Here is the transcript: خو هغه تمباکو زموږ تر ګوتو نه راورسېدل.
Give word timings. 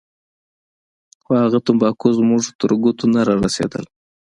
خو 1.23 1.31
هغه 1.43 1.57
تمباکو 1.65 2.07
زموږ 2.17 2.43
تر 2.59 2.71
ګوتو 2.83 3.05
نه 3.13 3.21
راورسېدل. 3.27 3.85